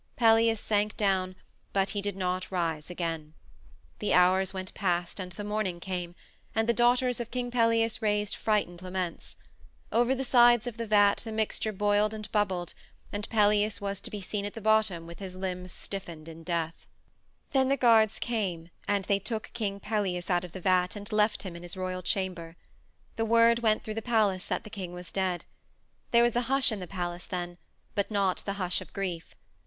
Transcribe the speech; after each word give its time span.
Pelias 0.15 0.59
sank 0.59 0.97
down, 0.97 1.35
but 1.73 1.91
he 1.91 2.01
did 2.01 2.15
not 2.17 2.49
rise 2.49 2.89
again. 2.89 3.35
The 3.99 4.15
hours 4.15 4.51
went 4.51 4.73
past 4.73 5.19
and 5.19 5.31
the 5.33 5.43
morning 5.43 5.79
came, 5.79 6.15
and 6.55 6.67
the 6.67 6.73
daughters 6.73 7.19
of 7.19 7.29
King 7.29 7.51
Pelias 7.51 8.01
raised 8.01 8.33
frightened 8.35 8.81
laments. 8.81 9.35
Over 9.91 10.15
the 10.15 10.23
sides 10.23 10.65
of 10.65 10.77
the 10.77 10.87
vat 10.87 11.21
the 11.23 11.31
mixture 11.31 11.71
boiled 11.71 12.15
and 12.15 12.31
bubbled, 12.31 12.73
and 13.13 13.29
Pelias 13.29 13.79
was 13.79 14.01
to 14.01 14.09
be 14.09 14.19
seen 14.21 14.43
at 14.43 14.55
the 14.55 14.59
bottom 14.59 15.05
with 15.05 15.19
his 15.19 15.35
limbs 15.35 15.71
stiffened 15.71 16.27
in 16.27 16.41
death. 16.41 16.87
Then 17.51 17.69
the 17.69 17.77
guards 17.77 18.17
came, 18.17 18.69
and 18.87 19.05
they 19.05 19.19
took 19.19 19.51
King 19.53 19.79
Pelias 19.79 20.31
out 20.31 20.43
of 20.43 20.51
the 20.53 20.61
vat 20.61 20.95
and 20.95 21.11
left 21.11 21.43
him 21.43 21.55
in 21.55 21.61
his 21.61 21.77
royal 21.77 22.01
chamber. 22.01 22.55
The 23.17 23.25
word 23.25 23.59
went 23.59 23.83
through 23.83 23.93
the 23.93 24.01
palace 24.01 24.47
that 24.47 24.63
the 24.63 24.71
king 24.71 24.93
was 24.93 25.11
dead. 25.11 25.45
There 26.09 26.23
was 26.23 26.35
a 26.35 26.41
hush 26.49 26.71
in 26.71 26.79
the 26.79 26.87
palace 26.87 27.27
then, 27.27 27.59
but 27.93 28.09
not 28.09 28.37
the 28.45 28.53
hush 28.53 28.81
of 28.81 28.93
grief. 28.93 29.35